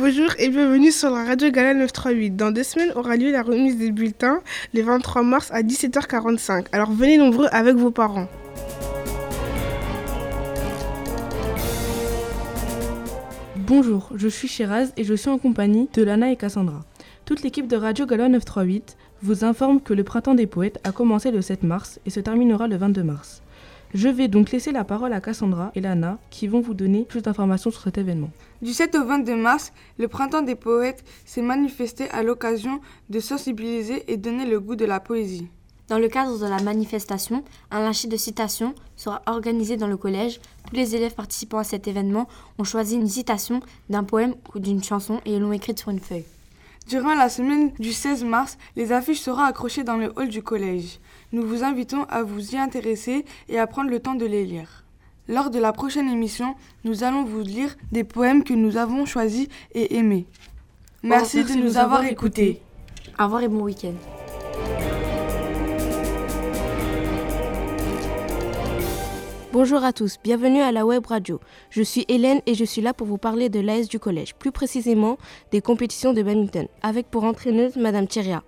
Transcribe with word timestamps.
Bonjour 0.00 0.28
et 0.38 0.48
bienvenue 0.48 0.92
sur 0.92 1.10
la 1.10 1.24
radio 1.24 1.50
Gala 1.50 1.74
938. 1.74 2.36
Dans 2.36 2.52
deux 2.52 2.62
semaines 2.62 2.92
aura 2.94 3.16
lieu 3.16 3.32
la 3.32 3.42
remise 3.42 3.78
des 3.78 3.90
bulletins 3.90 4.40
le 4.72 4.82
23 4.82 5.24
mars 5.24 5.50
à 5.50 5.62
17h45. 5.62 6.66
Alors 6.70 6.92
venez 6.92 7.18
nombreux 7.18 7.48
avec 7.50 7.74
vos 7.74 7.90
parents. 7.90 8.28
Bonjour, 13.56 14.12
je 14.14 14.28
suis 14.28 14.46
Shiraz 14.46 14.92
et 14.96 15.02
je 15.02 15.14
suis 15.14 15.30
en 15.30 15.38
compagnie 15.38 15.88
de 15.92 16.04
Lana 16.04 16.30
et 16.30 16.36
Cassandra. 16.36 16.84
Toute 17.24 17.42
l'équipe 17.42 17.66
de 17.66 17.76
Radio 17.76 18.06
Gala 18.06 18.28
938 18.28 18.96
vous 19.22 19.44
informe 19.44 19.80
que 19.80 19.94
le 19.94 20.04
printemps 20.04 20.36
des 20.36 20.46
poètes 20.46 20.78
a 20.84 20.92
commencé 20.92 21.32
le 21.32 21.42
7 21.42 21.64
mars 21.64 21.98
et 22.06 22.10
se 22.10 22.20
terminera 22.20 22.68
le 22.68 22.76
22 22.76 23.02
mars. 23.02 23.42
Je 23.94 24.08
vais 24.08 24.28
donc 24.28 24.50
laisser 24.50 24.70
la 24.70 24.84
parole 24.84 25.14
à 25.14 25.20
Cassandra 25.20 25.72
et 25.74 25.80
Lana 25.80 26.18
qui 26.28 26.46
vont 26.46 26.60
vous 26.60 26.74
donner 26.74 27.04
plus 27.04 27.22
d'informations 27.22 27.70
sur 27.70 27.80
cet 27.80 27.96
événement. 27.96 28.30
Du 28.60 28.74
7 28.74 28.94
au 28.96 29.04
22 29.06 29.34
mars, 29.34 29.72
le 29.98 30.08
printemps 30.08 30.42
des 30.42 30.56
poètes 30.56 31.02
s'est 31.24 31.40
manifesté 31.40 32.10
à 32.10 32.22
l'occasion 32.22 32.80
de 33.08 33.18
sensibiliser 33.18 34.04
et 34.12 34.18
donner 34.18 34.44
le 34.44 34.60
goût 34.60 34.76
de 34.76 34.84
la 34.84 35.00
poésie. 35.00 35.48
Dans 35.88 35.98
le 35.98 36.08
cadre 36.08 36.38
de 36.38 36.44
la 36.44 36.60
manifestation, 36.62 37.42
un 37.70 37.80
lâcher 37.80 38.08
de 38.08 38.16
citations 38.18 38.74
sera 38.94 39.22
organisé 39.24 39.78
dans 39.78 39.86
le 39.86 39.96
collège. 39.96 40.38
Tous 40.68 40.76
les 40.76 40.94
élèves 40.94 41.14
participant 41.14 41.56
à 41.56 41.64
cet 41.64 41.88
événement 41.88 42.28
ont 42.58 42.64
choisi 42.64 42.96
une 42.96 43.08
citation 43.08 43.60
d'un 43.88 44.04
poème 44.04 44.34
ou 44.54 44.58
d'une 44.58 44.84
chanson 44.84 45.22
et 45.24 45.38
l'ont 45.38 45.52
écrite 45.52 45.78
sur 45.78 45.88
une 45.88 46.00
feuille. 46.00 46.26
Durant 46.88 47.14
la 47.14 47.28
semaine 47.28 47.70
du 47.78 47.92
16 47.92 48.24
mars, 48.24 48.56
les 48.74 48.92
affiches 48.92 49.20
seront 49.20 49.42
accrochées 49.42 49.84
dans 49.84 49.98
le 49.98 50.10
hall 50.16 50.28
du 50.28 50.42
collège. 50.42 51.00
Nous 51.32 51.42
vous 51.42 51.62
invitons 51.62 52.04
à 52.04 52.22
vous 52.22 52.54
y 52.54 52.56
intéresser 52.56 53.26
et 53.50 53.58
à 53.58 53.66
prendre 53.66 53.90
le 53.90 54.00
temps 54.00 54.14
de 54.14 54.24
les 54.24 54.46
lire. 54.46 54.84
Lors 55.28 55.50
de 55.50 55.58
la 55.58 55.74
prochaine 55.74 56.08
émission, 56.08 56.54
nous 56.84 57.04
allons 57.04 57.24
vous 57.24 57.42
lire 57.42 57.76
des 57.92 58.04
poèmes 58.04 58.42
que 58.42 58.54
nous 58.54 58.78
avons 58.78 59.04
choisis 59.04 59.48
et 59.74 59.96
aimés. 59.96 60.24
Merci, 61.02 61.44
de 61.44 61.62
nous 61.62 61.76
avoir 61.76 62.04
écoutés. 62.04 62.62
Au 63.20 63.24
revoir 63.24 63.42
et 63.42 63.48
bon 63.48 63.60
week-end. 63.60 63.92
Bonjour 69.60 69.82
à 69.82 69.92
tous, 69.92 70.18
bienvenue 70.22 70.60
à 70.60 70.70
la 70.70 70.86
web 70.86 71.04
radio. 71.04 71.40
Je 71.70 71.82
suis 71.82 72.04
Hélène 72.06 72.40
et 72.46 72.54
je 72.54 72.64
suis 72.64 72.80
là 72.80 72.94
pour 72.94 73.08
vous 73.08 73.18
parler 73.18 73.48
de 73.48 73.58
l'AS 73.58 73.88
du 73.88 73.98
collège, 73.98 74.36
plus 74.36 74.52
précisément 74.52 75.18
des 75.50 75.60
compétitions 75.60 76.12
de 76.12 76.22
badminton, 76.22 76.68
avec 76.80 77.08
pour 77.10 77.24
entraîneuse 77.24 77.74
Madame 77.74 78.06
Thieria. 78.06 78.44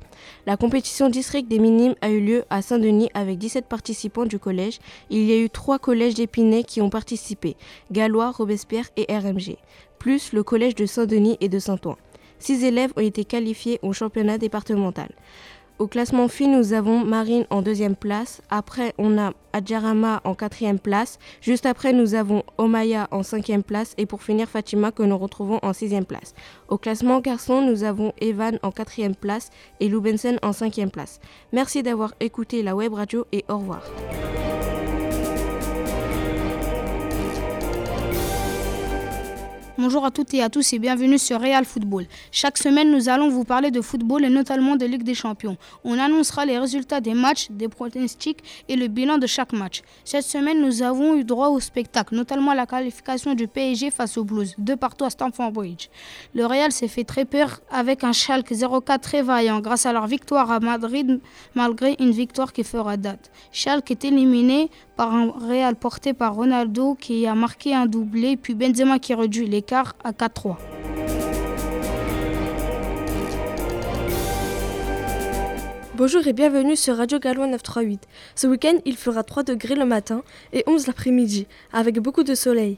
La 0.47 0.57
compétition 0.57 1.09
district 1.09 1.49
des 1.49 1.59
minimes 1.59 1.97
a 2.01 2.11
eu 2.11 2.21
lieu 2.21 2.45
à 2.49 2.63
Saint-Denis 2.63 3.11
avec 3.13 3.39
17 3.39 3.67
participants 3.67 4.25
du 4.25 4.39
collège. 4.39 4.79
Il 5.11 5.25
y 5.25 5.33
a 5.33 5.39
eu 5.39 5.51
trois 5.51 5.81
collèges 5.81 6.15
d'Épinay 6.15 6.63
qui 6.63 6.81
ont 6.81 6.91
participé, 6.91 7.57
Gallois, 7.91 8.31
Robespierre 8.31 8.89
et 8.97 9.13
RMG, 9.13 9.57
plus 9.99 10.33
le 10.33 10.45
collège 10.45 10.77
de 10.77 10.87
Saint-Denis 10.87 11.39
et 11.41 11.49
de 11.49 11.59
Saint-Ouen. 11.59 11.97
Six 12.39 12.63
élèves 12.63 12.93
ont 12.97 13.01
été 13.01 13.25
qualifiés 13.25 13.81
au 13.83 13.93
championnat 13.93 14.39
départemental. 14.39 15.11
Au 15.81 15.87
classement 15.87 16.29
filles, 16.29 16.49
nous 16.49 16.75
avons 16.75 17.07
Marine 17.07 17.47
en 17.49 17.63
deuxième 17.63 17.97
place. 17.97 18.43
Après, 18.51 18.93
on 18.99 19.17
a 19.17 19.33
Adjarama 19.55 20.21
en 20.25 20.35
quatrième 20.35 20.79
place. 20.79 21.19
Juste 21.41 21.65
après, 21.65 21.95
nous 21.95 22.15
avons 22.15 22.43
Omaya 22.59 23.09
en 23.11 23.23
cinquième 23.23 23.63
place. 23.63 23.95
Et 23.97 24.05
pour 24.05 24.23
finir, 24.23 24.47
Fatima 24.47 24.93
que 24.93 25.03
nous 25.03 25.17
retrouvons 25.17 25.59
en 25.63 25.73
sixième 25.73 26.05
place. 26.05 26.35
Au 26.69 26.77
classement 26.77 27.21
garçon, 27.21 27.63
nous 27.63 27.83
avons 27.83 28.13
Evan 28.21 28.59
en 28.63 28.73
quatrième 28.73 29.15
place 29.15 29.49
et 29.81 29.89
Lubensen 29.89 30.39
en 30.43 30.53
cinquième 30.53 30.91
place. 30.91 31.19
Merci 31.51 31.83
d'avoir 31.83 32.13
écouté 32.21 32.63
la 32.63 32.77
web 32.77 32.93
radio 32.93 33.25
et 33.33 33.47
au 33.49 33.57
revoir. 33.57 33.83
Bonjour 39.83 40.05
à 40.05 40.11
toutes 40.11 40.35
et 40.35 40.43
à 40.43 40.51
tous 40.51 40.75
et 40.75 40.79
bienvenue 40.79 41.17
sur 41.17 41.41
Real 41.41 41.65
Football. 41.65 42.05
Chaque 42.33 42.59
semaine, 42.59 42.91
nous 42.91 43.09
allons 43.09 43.31
vous 43.31 43.45
parler 43.45 43.71
de 43.71 43.81
football 43.81 44.27
et 44.27 44.29
notamment 44.29 44.77
de 44.77 44.85
Ligue 44.85 45.05
des 45.05 45.15
Champions. 45.15 45.57
On 45.85 45.99
annoncera 45.99 46.45
les 46.45 46.59
résultats 46.59 47.01
des 47.01 47.15
matchs, 47.15 47.47
des 47.49 47.69
pronostics 47.69 48.45
et 48.69 48.77
le 48.77 48.89
bilan 48.89 49.17
de 49.17 49.27
chaque 49.27 49.55
match. 49.55 49.81
Cette 50.05 50.27
semaine, 50.27 50.61
nous 50.61 50.83
avons 50.83 51.15
eu 51.15 51.25
droit 51.25 51.49
au 51.49 51.61
spectacle, 51.61 52.15
notamment 52.15 52.53
la 52.53 52.67
qualification 52.67 53.33
du 53.33 53.49
PSG 53.49 53.91
face 53.91 54.19
aux 54.19 54.25
Blues, 54.25 54.55
deux 54.59 54.77
partout 54.77 55.07
à 55.07 55.11
Stamford 55.11 55.51
Bridge. 55.51 55.89
Le 56.35 56.45
Real 56.45 56.73
s'est 56.73 56.87
fait 56.87 57.05
très 57.05 57.25
peur 57.25 57.61
avec 57.71 58.05
un 58.05 58.13
Schalke 58.13 58.53
04 58.53 59.01
très 59.01 59.23
vaillant 59.23 59.61
grâce 59.61 59.87
à 59.87 59.95
leur 59.95 60.07
victoire 60.07 60.51
à 60.51 60.61
Madrid 60.61 61.23
malgré 61.55 61.97
une 62.01 62.11
victoire 62.11 62.53
qui 62.53 62.65
fera 62.65 62.99
date. 62.99 63.31
Schalke 63.51 63.93
est 63.93 64.05
éliminé 64.05 64.69
par 65.01 65.15
un 65.15 65.31
Real 65.31 65.77
porté 65.77 66.13
par 66.13 66.35
Ronaldo 66.35 66.95
qui 66.95 67.27
a 67.27 67.35
marqué 67.35 67.75
un 67.75 67.87
doublé 67.87 68.37
puis 68.37 68.55
Benzema 68.55 68.99
qui 68.99 69.15
réduit 69.15 69.47
l'écart 69.47 69.97
à 70.05 70.13
4-3. 70.13 70.57
Bonjour 75.95 76.27
et 76.27 76.35
bienvenue 76.35 76.77
sur 76.77 76.99
Radio 76.99 77.19
Gallois 77.19 77.47
938. 77.47 78.03
Ce 78.35 78.47
week-end, 78.47 78.75
il 78.85 78.99
fera 78.99 79.23
3 79.23 79.45
degrés 79.45 79.75
le 79.75 79.87
matin 79.87 80.23
et 80.53 80.65
11 80.67 80.87
l'après-midi, 80.89 81.47
avec 81.73 81.99
beaucoup 81.99 82.23
de 82.23 82.35
soleil. 82.35 82.77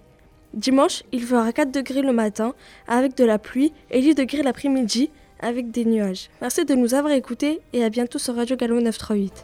Dimanche, 0.55 1.03
il 1.11 1.25
fera 1.25 1.53
4 1.53 1.73
degrés 1.73 2.03
le 2.03 2.13
matin, 2.13 2.55
avec 2.87 3.17
de 3.17 3.25
la 3.25 3.41
pluie, 3.41 3.73
et 3.91 4.01
10 4.01 4.15
degrés 4.15 4.45
l'après-midi, 4.45 5.11
avec 5.41 5.73
des 5.73 5.85
nuages. 5.85 6.31
Merci 6.41 6.65
de 6.65 6.75
nous 6.77 6.95
avoir 6.95 7.13
écoutés 7.15 7.61
et 7.73 7.83
à 7.83 7.91
bientôt 7.91 8.21
sur 8.21 8.37
Radio 8.37 8.55
Gallois 8.55 8.81
938. 8.81 9.43